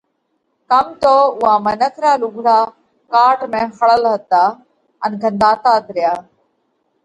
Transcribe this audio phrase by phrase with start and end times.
[0.69, 2.57] ڪم تو اُوئا منک را لُوگھڙا
[3.11, 4.43] ڪاٽ ۾ ۿڙل هتا
[5.03, 6.13] ان گھنڌاتات ريا۔